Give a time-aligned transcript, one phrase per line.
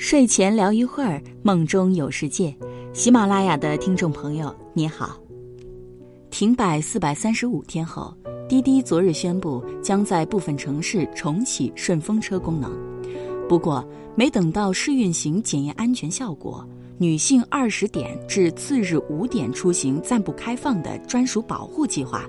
[0.00, 2.56] 睡前聊一会儿，梦中有世界。
[2.94, 5.20] 喜马拉雅的听众朋友，你好。
[6.30, 8.14] 停摆四百三十五天后，
[8.48, 12.72] 滴滴昨日宣布将在部分城市重启顺风车功能。
[13.46, 22.26] 不过，没等到试运行检验安全效果，女性二十点至次日五点出行暂不开放的专属保护计划，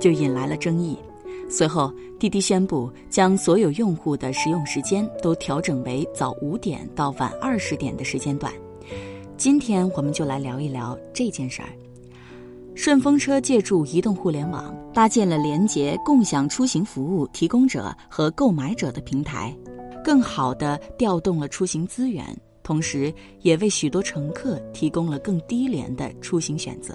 [0.00, 0.96] 就引来了争议。
[1.50, 8.52] 随后，滴滴宣布将所有用户的使用时间都调整为早五点到晚二十点的时间段。
[9.36, 11.68] 今天我们就来聊一聊这件事儿。
[12.76, 19.54] 顺风车借助移动互联网，搭建了连接共享出行服务提供者和购买者的平台，
[20.04, 22.24] 更好地调动了出行资源，
[22.62, 26.94] 同时也为许多乘客提供了更低廉的出行选择，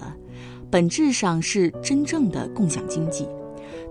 [0.72, 3.28] 本质上是真正的共享经济。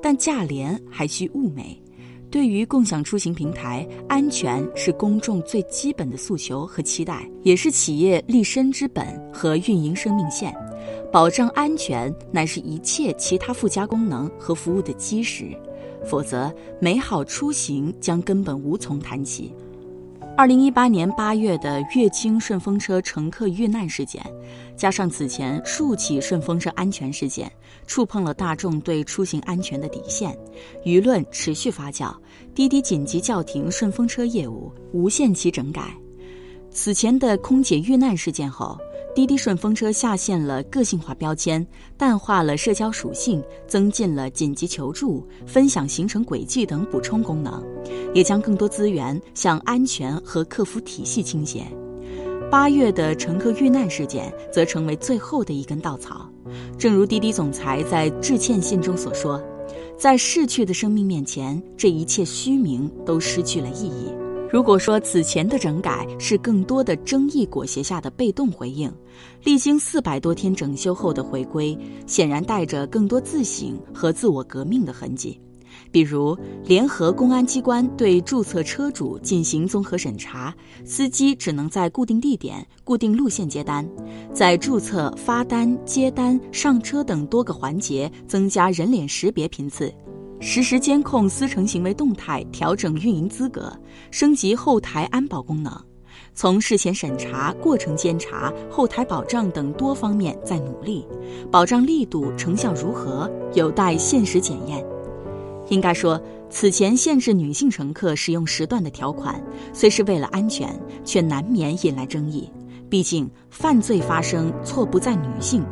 [0.04, 1.82] 但价廉还需物美，
[2.30, 10.54] 对于共享出行平台，安全是公众最基本的诉求和期待，也是企业立身之本和运营生命线。
[11.10, 15.56] 保障安全乃是一切其他附加功能和服务的基石，
[16.04, 19.54] 否则美好出行将根本无从谈起。
[20.36, 24.20] 二零一八年八月的乐清顺风车乘客遇难事件，
[24.76, 27.50] 加上此前数起顺风车安全事件，
[27.86, 30.36] 触碰了大众对出行安全的底线，
[30.84, 32.12] 舆论持续发酵，
[32.52, 35.94] 滴滴紧急叫停顺风车业务，无限期整改。
[36.68, 38.76] 此前的空姐遇难事件后。
[39.14, 41.64] 滴滴顺风车下线了个性化标签，
[41.96, 47.64] 淡化了社交属性，增进了紧急求助、分享行程轨迹等补充功能，
[48.12, 51.64] 也将更多资源向安全和客服体系倾斜。
[52.50, 56.28] 八月的乘客遇难事件则成为最后的一根稻草。
[56.76, 59.40] 正如滴滴总裁在致歉信中所说，
[59.96, 64.12] 在逝去的生命面前，这一切虚名都失去了意义。
[64.50, 68.92] 如果说此前的整改是更多的争议裹挟下的被动回应，
[69.42, 71.76] 历经四百多天整修后的回归，
[72.06, 75.40] 显然带着更多自省和自我革命的痕迹。
[75.90, 80.54] 比如，联合公安机关对注册车主进行综合审查，
[80.84, 83.88] 司机只能在固定地点、固定路线接单，
[84.32, 89.92] 在注册、发单、接单、上车等多个环节增加人脸识别频次。
[90.40, 93.72] 实时监控司乘行为动态，调整运营资格，
[94.10, 95.72] 升级后台安保功能，
[96.34, 101.06] 从事前审查、过程监察、后台保障等多方面在努力，
[101.50, 104.84] 保障力度成效如何，有待现实检验。
[105.68, 106.20] 应该说，
[106.50, 112.50] 此前限制女性乘客使用时段的条款，虽是为了安全，却难免引来争议。
[112.90, 115.64] 毕竟，犯罪发生错不在女性。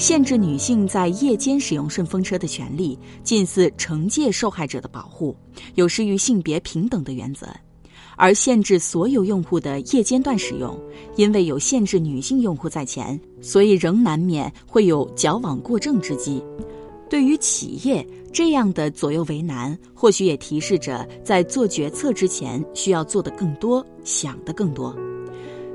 [0.00, 5.36] 限制女性在夜间使用顺风车的权利，近似惩戒受害者的保护，
[5.74, 7.46] 有失于性别平等的原则；
[8.16, 10.74] 而限制所有用户的夜间段使用，
[11.16, 16.42] 因为有限制女性用户在前，所以仍难免会有矫枉过正之机。
[17.10, 24.96] 对于企业这样的左右为难，或许也提示着在做决策之前需要做的更多，想的更多。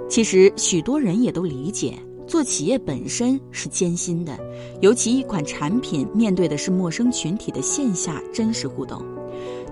[0.10, 1.94] 其实许多人也都理解。
[2.28, 4.38] 做企业本身是艰辛的，
[4.82, 9.04] 尤其一款产品面对的是陌生群体的线下真实互动。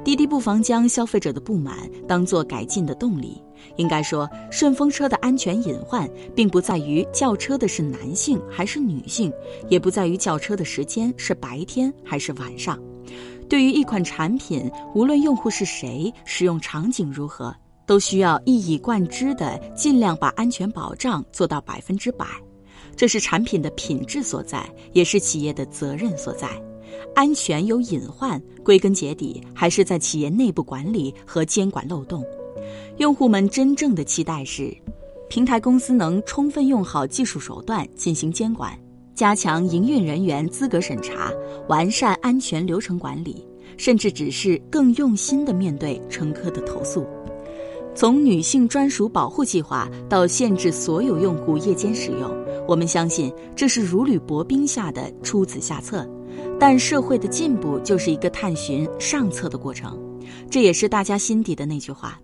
[0.03, 3.41] 滴滴不妨将消费者的不满当作改进的动力。
[3.77, 9.31] 应该说，顺风车的安全隐患并不在于叫车的是男性还是女性，
[9.69, 12.77] 也不在于叫车的时间是白天还是晚上。
[13.47, 17.55] 对于一款产品，无论用户是谁，使用场景如何。
[17.85, 22.25] 都需要一以贯之的尽量把安全保障做到百分之百，
[22.95, 24.63] 这是产品的品质所在，
[24.93, 26.49] 也是企业的责任所在。
[27.15, 32.23] 安全有隐患，归根结底还是在企业内部管理和监管漏洞。
[32.97, 34.75] 用户们真正的期待是，
[35.29, 38.77] 平台公司能充分用好技术手段进行监管，
[39.15, 41.31] 加强营运人员资格审查，
[41.67, 43.45] 完善安全流程管理，
[43.77, 47.05] 甚至只是更用心的面对乘客的投诉。
[47.95, 52.29] 从女性专属保护计划到限制所有用户夜间使用，
[52.67, 56.07] 我们相信这是如履薄冰下的出此下策。
[56.59, 59.99] 但社会的进步就是一个探寻上策的过程，
[60.49, 62.19] 这也是大家心底的那句话：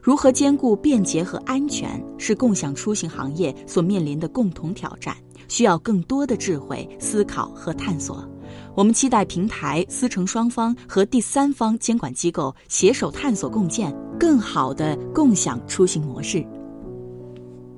[0.00, 5.14] 如何兼顾便捷和安全，是共享出行行业所面临的共同挑战，
[5.48, 8.26] 需要更多的智慧思考和探索。
[8.74, 16.46] 我们期待平台、司乘双方和第三方监管机构携手探索共建更好的共享出行模式。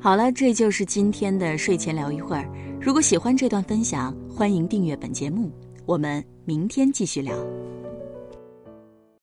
[0.00, 2.50] 好了，这就是今天的睡前聊一会儿。
[2.80, 5.48] 如果喜欢这段分享，欢迎订阅本节目。
[5.86, 7.32] 我们明天继续聊。